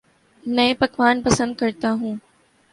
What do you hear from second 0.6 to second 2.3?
پکوان پسند کرتا ہوں